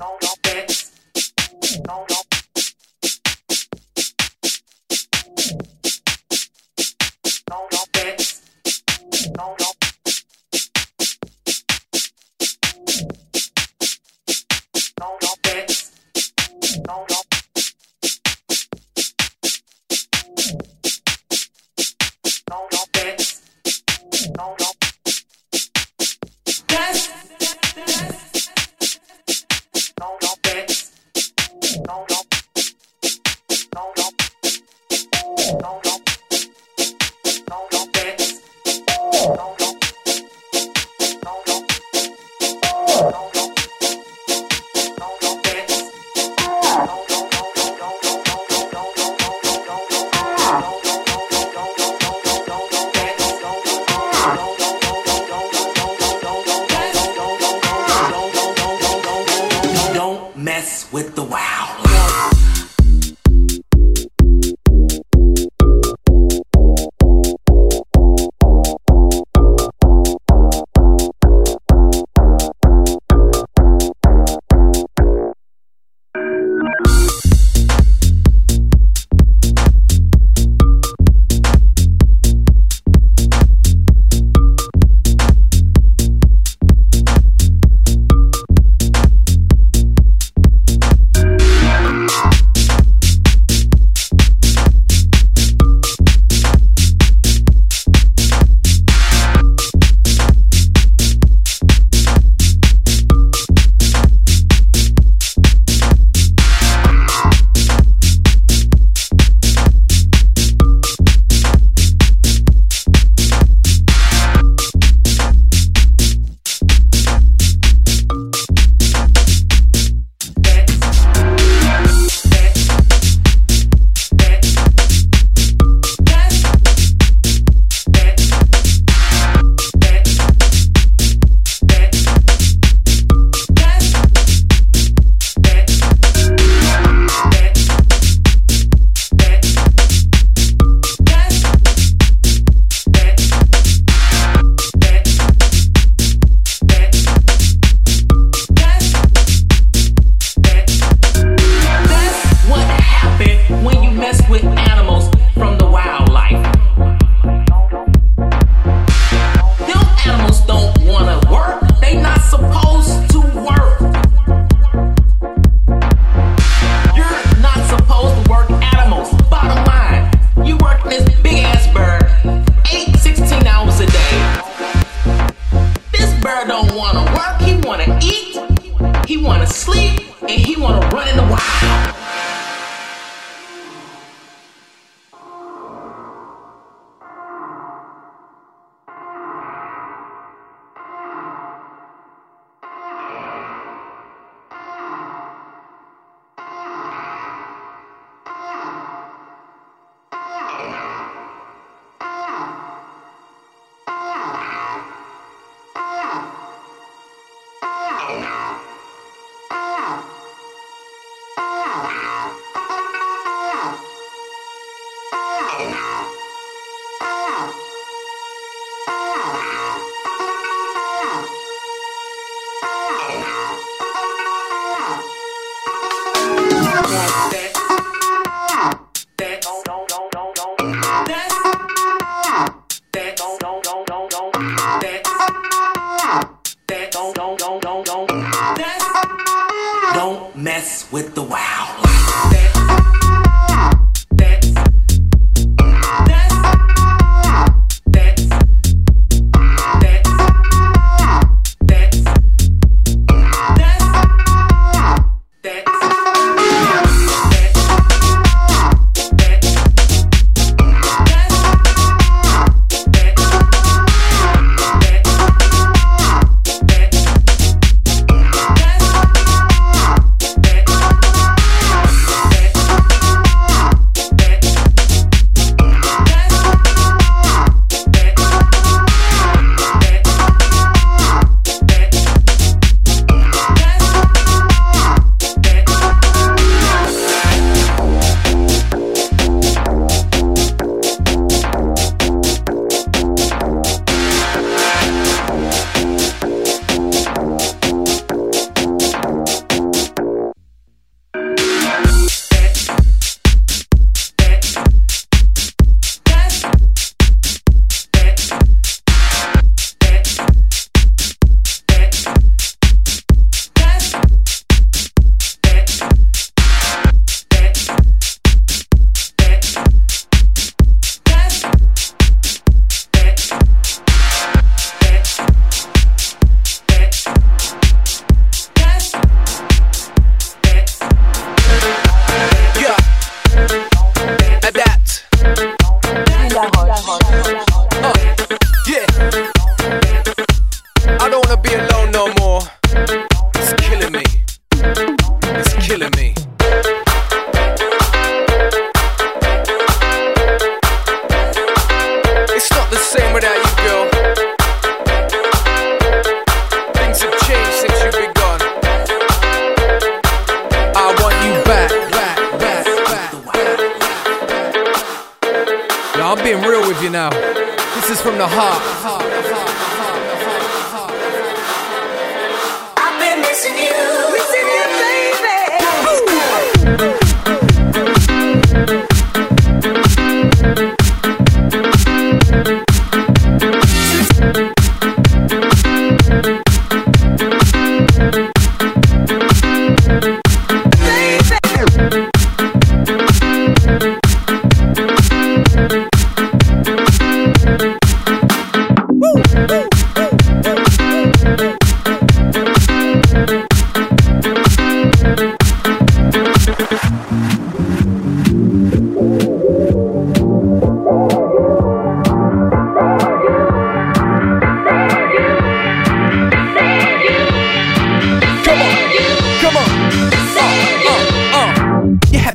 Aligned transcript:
no, 0.00 0.16
no, 0.22 0.28
no, 1.86 1.86
no, 1.86 2.06
no, 2.08 2.29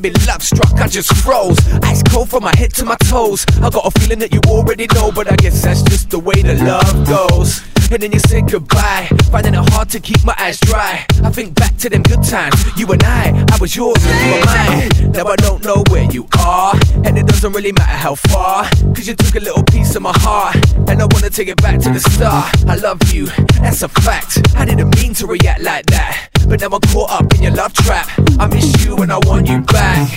Me 0.06 0.12
love 0.28 0.44
struck, 0.44 0.72
I 0.74 0.88
just 0.88 1.12
froze. 1.24 1.58
Ice 1.82 2.04
cold 2.04 2.30
from 2.30 2.44
my 2.44 2.56
head 2.56 2.72
to 2.76 2.86
my 2.86 2.96
toes. 3.10 3.44
I 3.60 3.72
got 3.72 3.88
a 3.88 4.00
feeling 4.00 4.20
that 4.20 4.32
you 4.32 4.40
already 4.46 4.86
know, 4.94 5.12
but 5.12 5.32
I 5.32 5.36
guess 5.36 5.64
that's 5.64 5.82
just 5.82 6.12
the 6.12 6.20
way 6.20 6.44
the 6.44 6.54
love 6.64 7.08
goes. 7.08 7.64
And 7.92 8.04
then 8.04 8.12
you 8.12 8.20
say 8.20 8.42
goodbye, 8.42 9.10
finding 9.32 9.56
it 9.56 9.70
hard 9.72 9.90
to 9.90 10.00
keep 10.00 10.24
my 10.24 10.36
eyes 10.38 10.60
dry. 10.60 11.04
I 11.24 11.32
think 11.32 11.56
back 11.56 11.76
to 11.78 11.90
them 11.90 12.04
good 12.04 12.22
times, 12.24 12.54
you 12.78 12.86
and 12.92 13.02
I, 13.04 13.46
I 13.52 13.58
was 13.60 13.76
yours 13.76 13.98
and 14.06 14.16
you 14.26 14.32
were 14.38 14.46
mine. 14.46 15.12
Now 15.12 15.26
I 15.26 15.36
don't 15.38 15.66
know 15.66 15.84
where 15.90 16.04
you 16.12 16.28
are, 16.38 16.76
and 17.04 17.18
it 17.18 17.26
doesn't 17.26 17.54
really 17.54 17.72
matter 17.72 17.98
how 17.98 18.14
far. 18.14 18.70
Cause 18.94 19.08
you 19.08 19.16
took 19.16 19.36
a 19.36 19.40
little 19.40 19.64
piece 19.64 19.96
of 19.96 20.04
my 20.04 20.14
heart, 20.18 20.56
and 20.88 21.02
I 21.02 21.08
wanna 21.10 21.32
take 21.32 21.48
it 21.48 21.58
back 21.64 21.80
to 21.80 21.90
the 21.90 22.00
start. 22.00 22.54
I 22.68 22.76
love 22.76 23.02
you, 23.12 23.26
that's 23.60 23.82
a 23.82 23.90
fact. 23.90 24.38
I 24.56 24.66
didn't 24.66 24.96
mean 25.02 25.16
to 25.16 25.26
react 25.26 25.64
like 25.64 25.88
that, 25.88 26.30
but 26.48 26.62
now 26.62 26.68
I'm 26.72 26.82
caught 26.82 27.12
up 27.12 27.34
in 27.36 27.44
your 27.44 27.52
love 27.54 27.74
trap. 27.74 28.08
I 28.40 28.48
miss 28.48 28.86
you 28.86 28.96
and 28.98 29.12
I 29.12 29.18
want 29.20 29.48
you 29.48 29.62
back. 29.62 30.10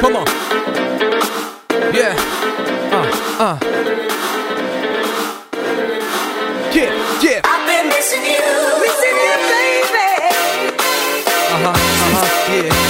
Come 0.00 0.16
on. 0.16 0.26
Yeah. 1.94 2.14
Uh, 2.92 3.06
uh. 3.38 3.58
Yeah, 6.74 6.90
yeah. 7.22 7.40
I've 7.44 7.66
been 7.66 7.88
missing 7.88 8.24
you. 8.24 8.44
Missing 8.82 9.16
you, 9.24 9.34
baby. 9.50 10.08
Uh-huh, 11.54 11.70
uh-huh, 11.70 12.52
yeah. 12.52 12.83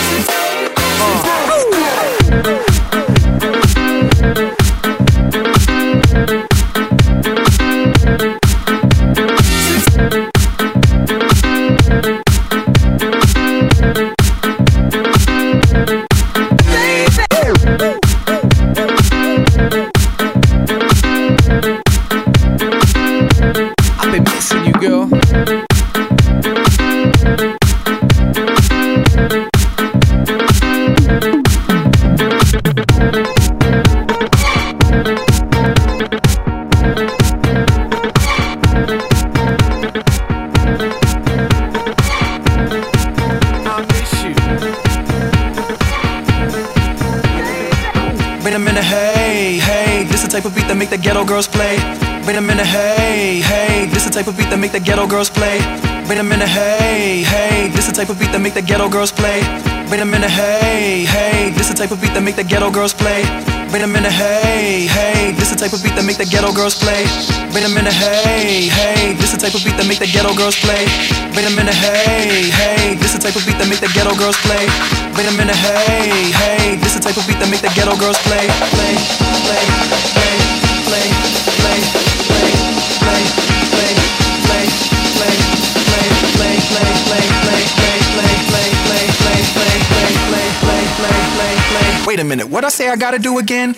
Type 50.34 50.46
of 50.46 50.54
beat 50.56 50.66
that 50.66 50.74
make 50.74 50.90
the 50.90 50.98
ghetto 50.98 51.24
girls 51.24 51.46
play. 51.46 51.76
Wait 52.26 52.34
a 52.34 52.40
minute, 52.40 52.66
hey, 52.66 53.38
hey, 53.38 53.86
this 53.86 54.04
the 54.04 54.10
type 54.10 54.26
of 54.26 54.36
beat 54.36 54.50
that 54.50 54.58
make 54.58 54.72
the 54.72 54.80
ghetto 54.80 55.06
girls 55.06 55.30
play. 55.30 55.60
Wait 56.08 56.18
a 56.18 56.24
minute, 56.24 56.48
hey, 56.48 57.22
hey, 57.22 57.68
this 57.68 57.86
the 57.86 57.92
type 57.92 58.08
of 58.08 58.18
beat 58.18 58.32
that 58.32 58.40
make 58.40 58.54
the 58.54 58.62
ghetto 58.62 58.88
girls 58.88 59.12
play. 59.12 59.42
Wait 59.92 60.00
a 60.00 60.04
minute, 60.04 60.30
hey, 60.30 61.04
hey, 61.04 61.50
this 61.50 61.68
the 61.68 61.74
type 61.74 61.92
of 61.92 62.00
beat 62.00 62.14
that 62.14 62.22
make 62.24 62.34
the 62.34 62.42
ghetto 62.42 62.68
girls 62.68 62.92
play. 62.92 63.22
Wait 63.74 63.82
a 63.82 63.88
minute, 63.88 64.12
hey, 64.12 64.86
hey, 64.86 65.32
this 65.32 65.50
the 65.50 65.58
type 65.58 65.72
of 65.74 65.82
beat 65.82 65.98
that 65.98 66.06
make 66.06 66.14
the 66.14 66.24
ghetto 66.24 66.54
girls 66.54 66.78
play. 66.78 67.02
Wait 67.50 67.66
a 67.66 67.68
minute, 67.74 67.90
hey, 67.90 68.70
hey, 68.70 69.18
this 69.18 69.34
the 69.34 69.36
type 69.36 69.50
of 69.50 69.66
beat 69.66 69.74
that 69.74 69.82
make 69.90 69.98
the 69.98 70.06
ghetto 70.06 70.30
girls 70.38 70.54
play. 70.62 70.86
Wait 71.34 71.42
a 71.42 71.50
minute, 71.58 71.74
hey, 71.74 72.54
hey, 72.54 72.94
this 72.94 73.10
the 73.10 73.18
type 73.18 73.34
of 73.34 73.42
beat 73.42 73.58
that 73.58 73.66
make 73.66 73.82
the 73.82 73.90
ghetto 73.90 74.14
girls 74.14 74.38
play. 74.46 74.62
Wait 75.18 75.26
a 75.26 75.34
minute, 75.34 75.58
hey, 75.58 76.30
hey, 76.30 76.78
this 76.78 76.94
the 76.94 77.02
type 77.02 77.18
of 77.18 77.26
beat 77.26 77.42
that 77.42 77.50
make 77.50 77.66
the 77.66 77.72
ghetto 77.74 77.98
girls 77.98 78.14
play, 78.22 78.46
play, 78.46 78.94
play, 79.42 79.66
play, 80.22 80.38
play, 80.86 81.06
play, 81.10 81.23
Wait 92.14 92.20
a 92.20 92.24
minute, 92.24 92.46
what 92.48 92.64
I 92.64 92.68
say 92.68 92.88
I 92.88 92.94
gotta 92.94 93.18
do 93.18 93.38
again? 93.40 93.74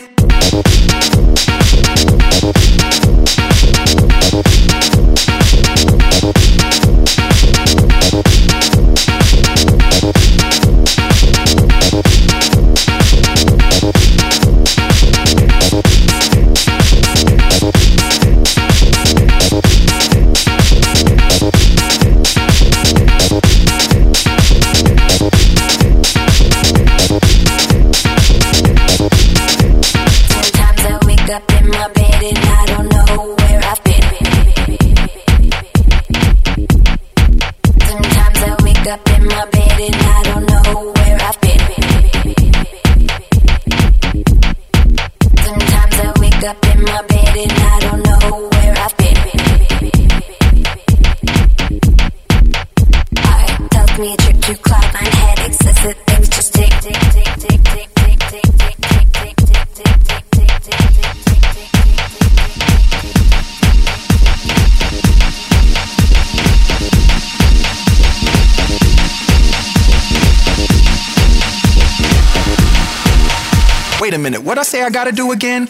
A 74.16 74.18
minute, 74.18 74.42
what 74.42 74.58
I 74.58 74.62
say 74.62 74.82
I 74.82 74.90
gotta 74.90 75.12
do 75.12 75.32
again? 75.32 75.68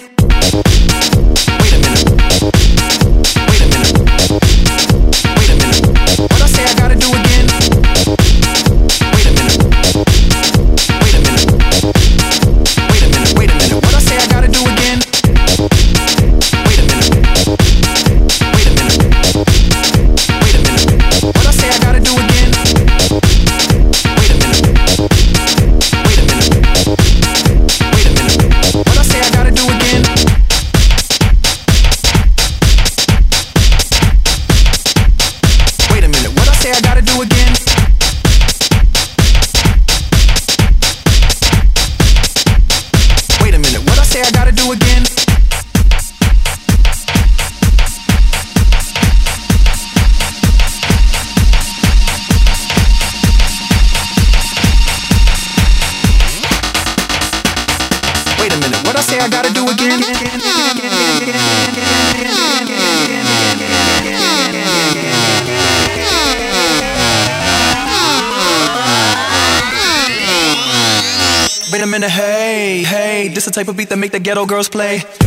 Ghetto 74.26 74.44
girls 74.44 74.68
play. 74.68 75.25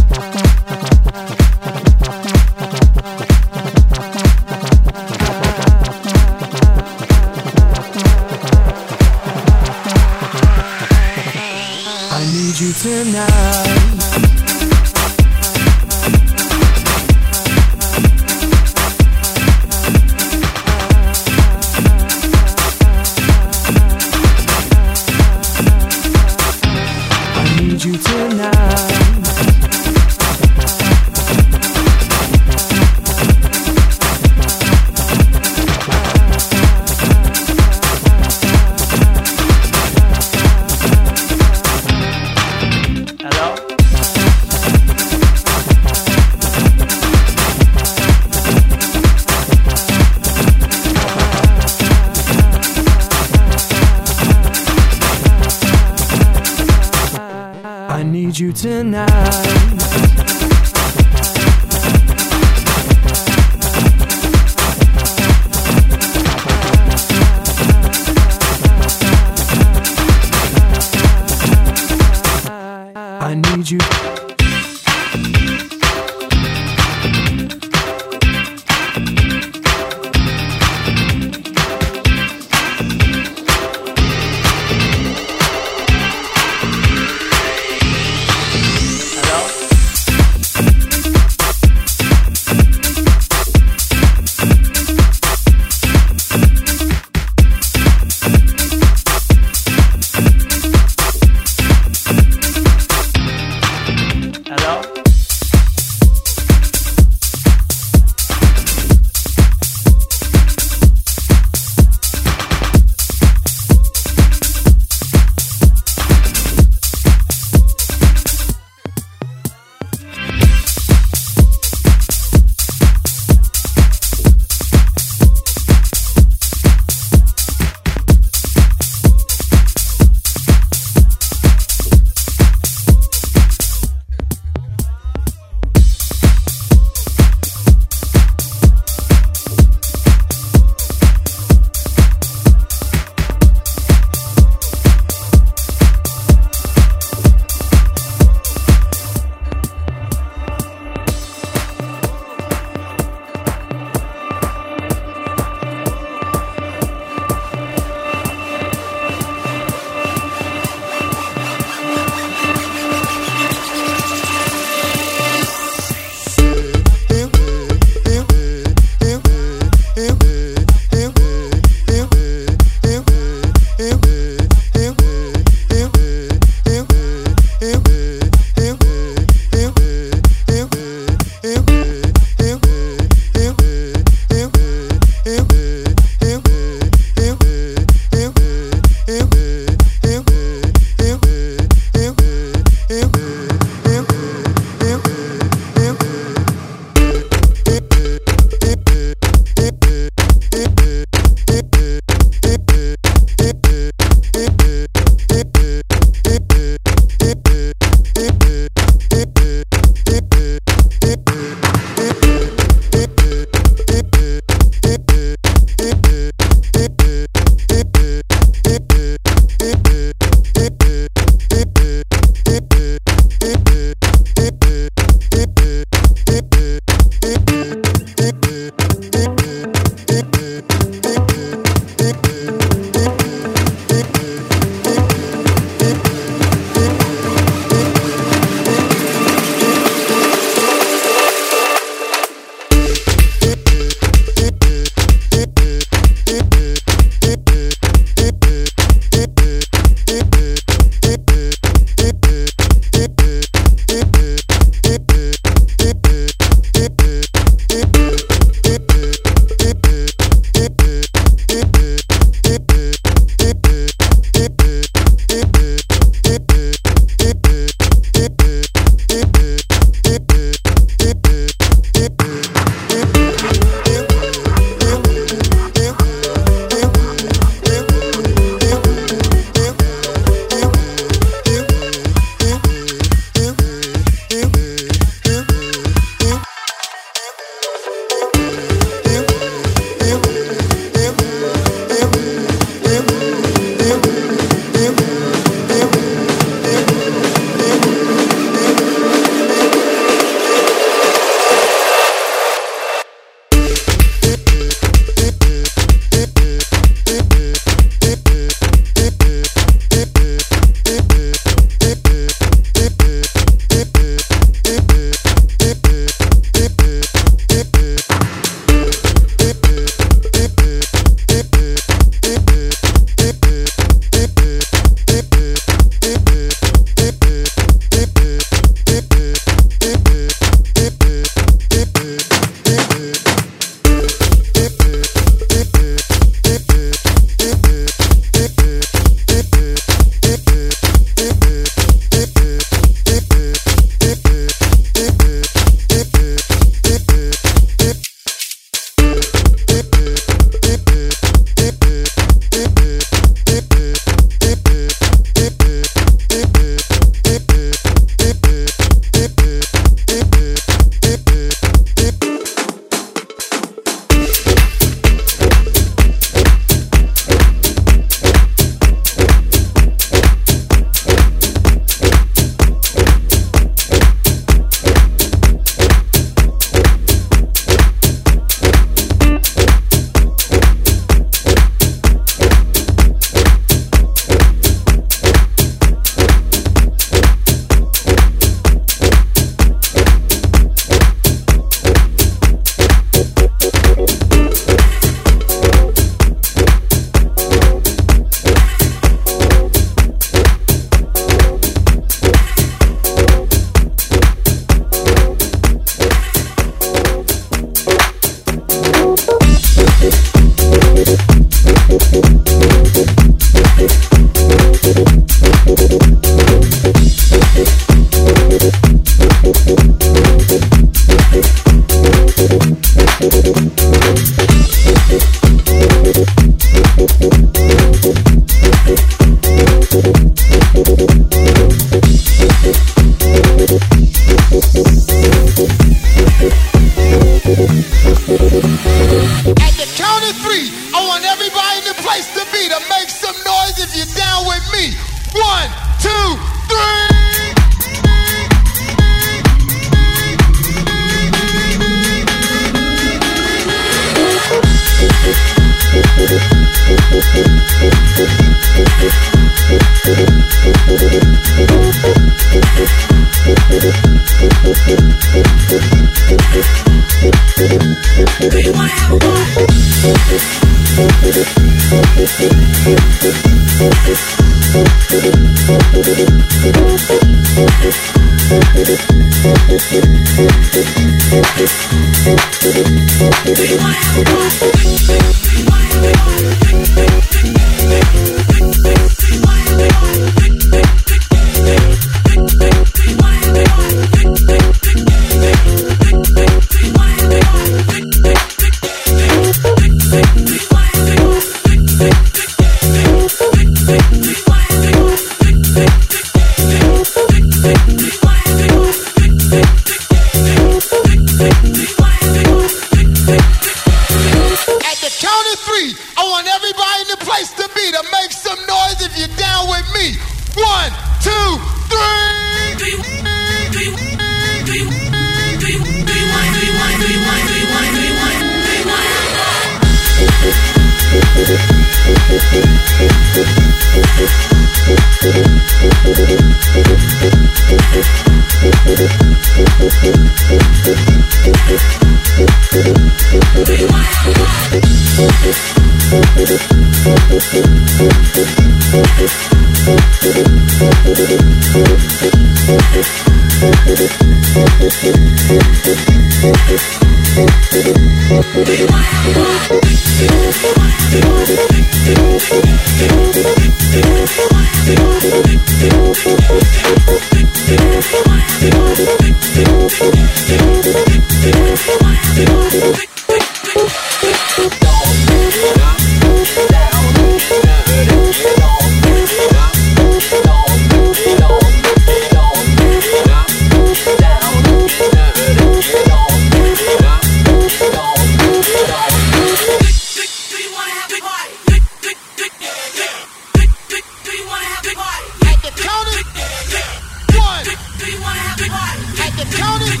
count 599.64 599.82
it. 599.82 600.00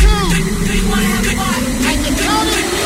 Two. 0.00 0.26
Count 2.16 2.48
it. 2.48 2.76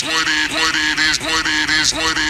what 0.06 0.26
it 0.28 0.50
is, 0.50 0.54
what 0.54 0.74
it 0.74 0.98
is, 1.10 1.18
what 1.20 1.46
it 1.46 1.70
is, 1.80 1.92
what 1.92 2.16
it 2.16 2.18
is. 2.18 2.25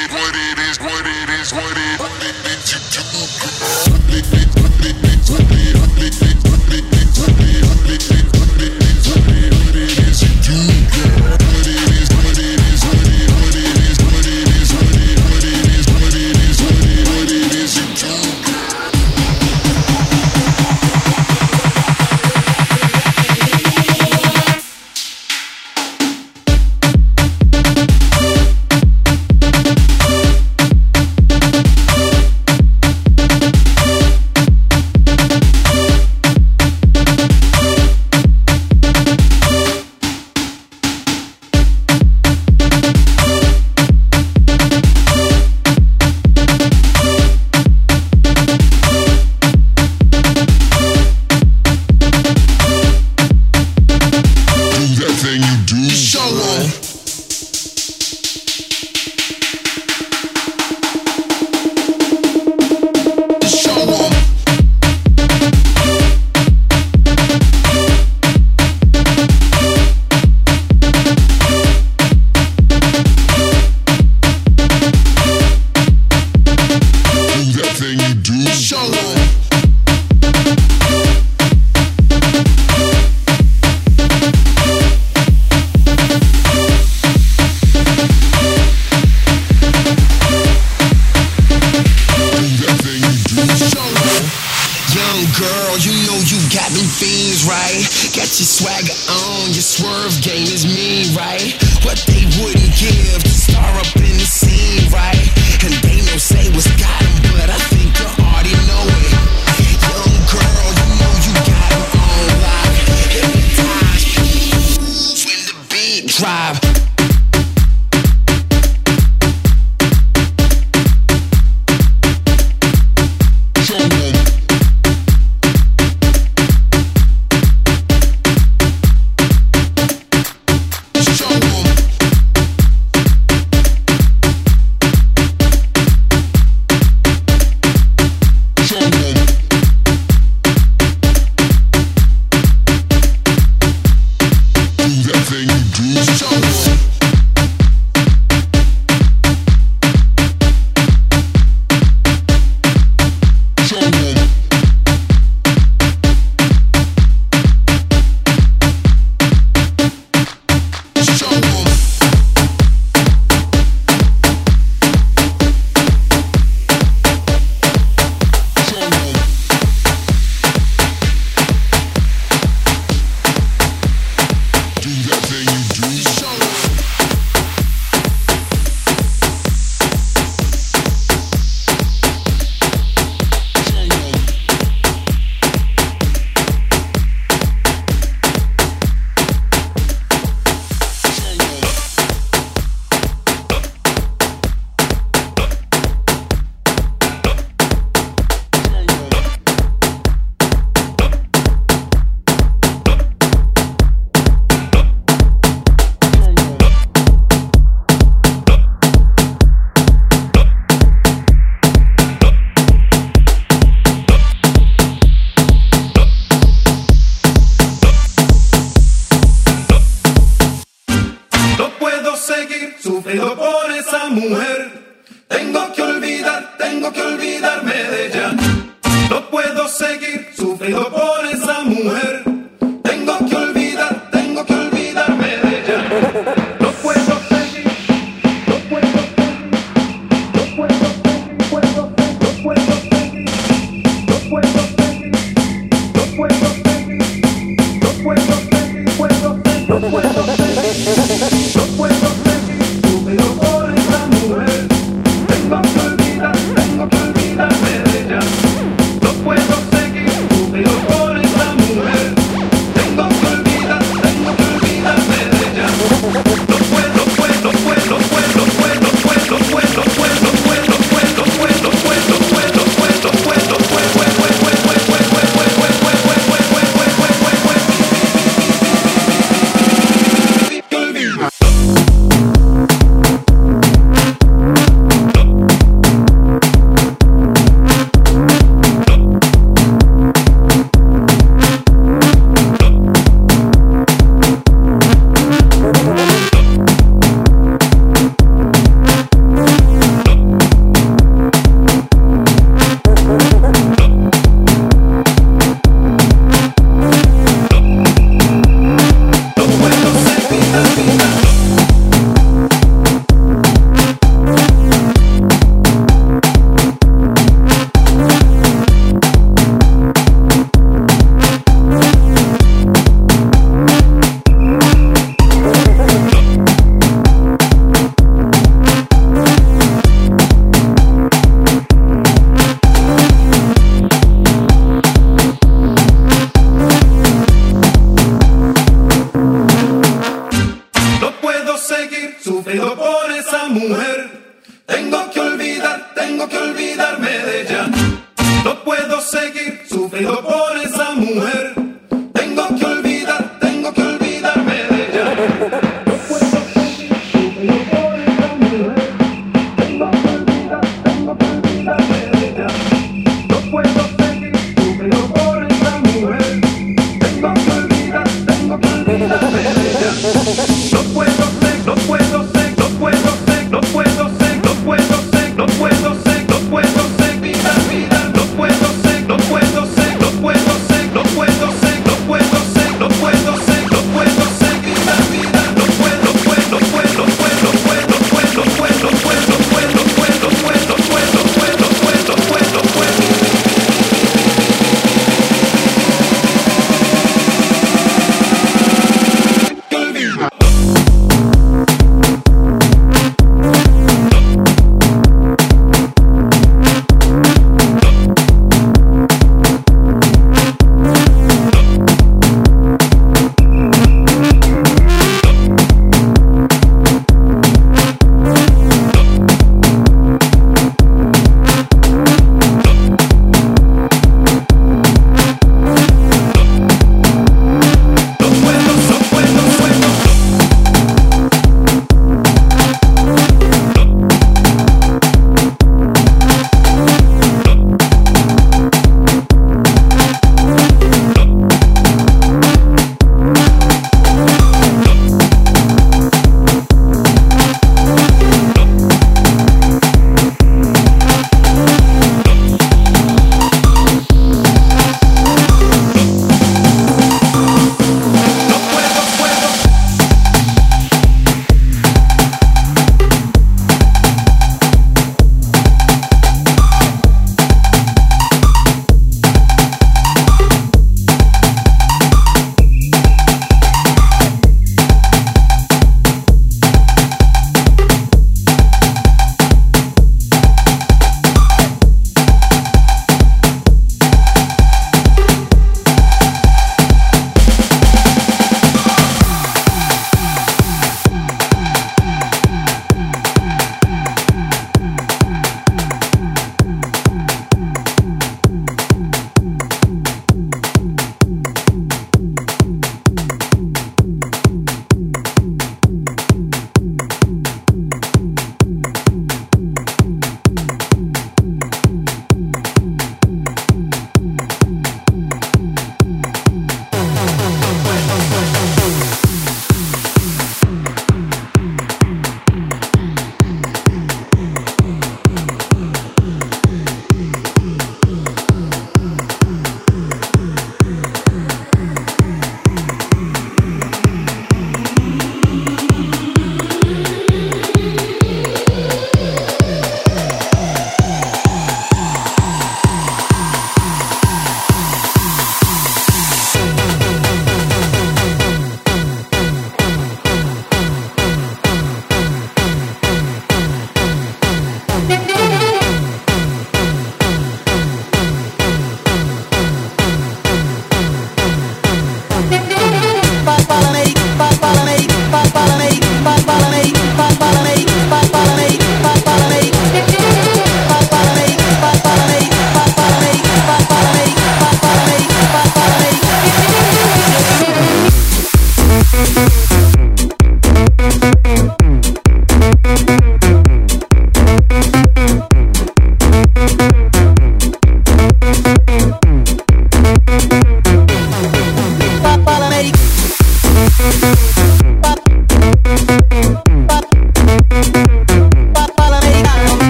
young 94.96 95.22
girl, 95.36 95.72
you 95.84 95.92
know 96.08 96.16
you 96.24 96.40
got 96.48 96.72
them 96.72 96.88
fiends, 96.88 97.44
right? 97.44 97.84
Got 98.16 98.32
your 98.40 98.48
swagger 98.48 98.96
on, 99.12 99.52
your 99.52 99.64
swerve 99.64 100.16
game 100.24 100.48
is 100.48 100.64
mean, 100.64 101.12
right? 101.12 101.52
What 101.84 102.00
they 102.08 102.24
wouldn't 102.40 102.72
give 102.80 103.20
to 103.20 103.34
star 103.34 103.76
up 103.76 103.92
in 103.96 104.16
the 104.16 104.28
scene, 104.28 104.88
right? 104.90 105.28
And 105.64 105.72
they 105.84 106.00
don't 106.00 106.20
say 106.20 106.48
what's 106.52 106.68
got 106.80 107.00
them, 107.04 107.16
but 107.36 107.48
I 107.52 107.60
think 107.68 107.92
you 107.92 108.08
already 108.24 108.56
know 108.64 108.95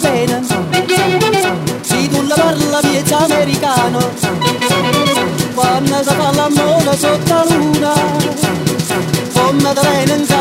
bene 0.00 0.42
Si 1.82 2.08
tu 2.08 2.26
la 2.26 2.34
parla 2.34 2.80
piezza 2.80 3.18
americano. 3.18 3.98
Quando 5.54 5.96
si 5.98 6.04
fa 6.04 6.32
la 6.32 6.48
l'amore 6.48 6.96
sotto 6.96 7.34
la 7.34 7.44
luna 7.48 7.92
Come 9.34 9.72
da 9.74 9.82
venenza 9.82 10.31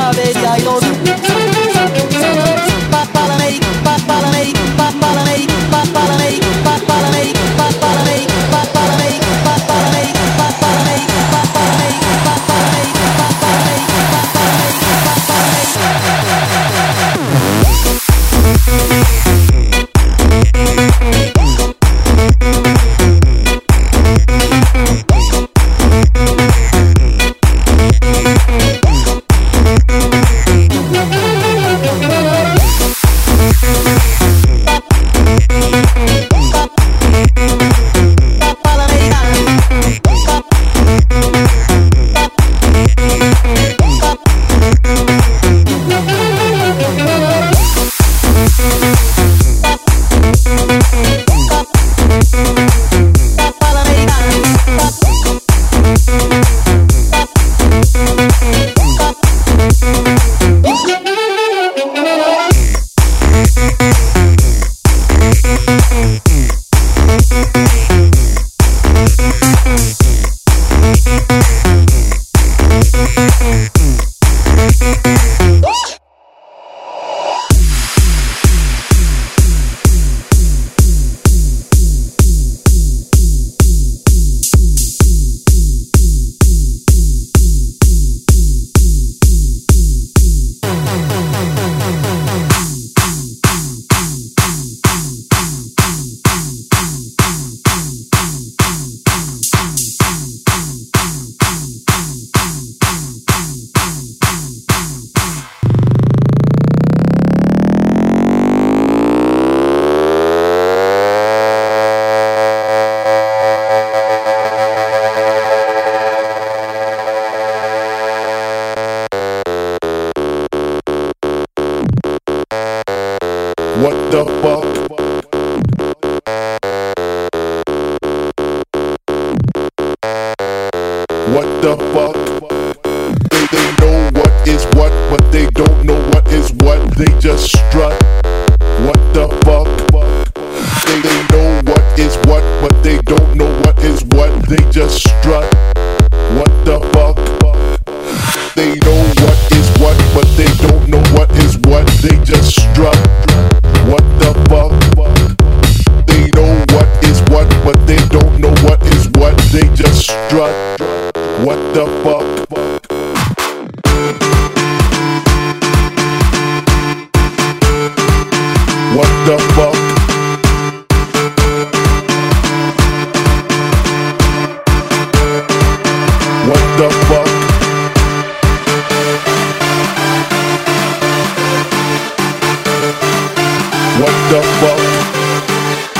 What 184.00 184.16
the 184.32 184.42
fuck? 184.60 185.92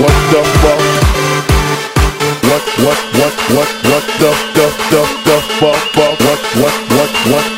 What 0.00 0.16
the 0.32 0.42
fuck? 0.62 0.82
What 2.48 2.64
what 2.84 3.00
what 3.18 3.34
what 3.54 3.70
what 3.90 4.04
the 4.20 4.30
the 4.54 4.68
the 4.90 5.02
the 5.26 5.36
fuck 5.58 5.82
fuck 5.94 6.14
what 6.26 6.40
what 6.60 6.74
what 6.94 7.12
what 7.32 7.57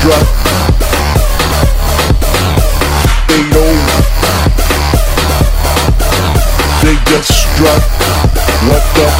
drop. 0.00 0.26
They 3.28 3.42
know. 3.52 3.72
They 6.82 6.96
just 7.10 7.46
drop. 7.56 7.82
What 8.68 8.84
the 8.94 9.19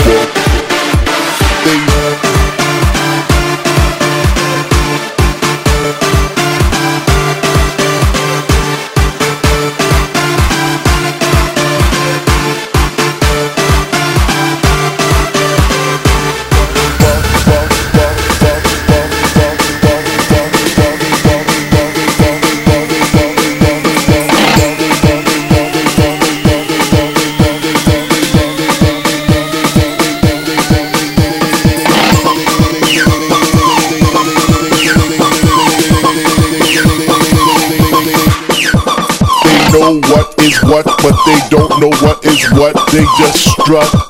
but 41.02 41.16
they 41.24 41.38
don't 41.48 41.70
know 41.80 41.90
what 42.02 42.24
is 42.24 42.50
what. 42.52 42.74
They 42.92 43.04
just 43.18 43.50
strut 43.52 44.09